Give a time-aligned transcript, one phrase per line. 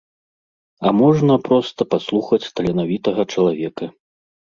[0.85, 3.91] А можна проста паслухаць таленавітага чалавека.